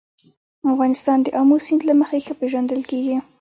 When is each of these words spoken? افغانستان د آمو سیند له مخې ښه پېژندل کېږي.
افغانستان 0.71 1.17
د 1.21 1.27
آمو 1.39 1.57
سیند 1.65 1.81
له 1.89 1.93
مخې 1.99 2.19
ښه 2.25 2.33
پېژندل 2.39 2.81
کېږي. 2.89 3.17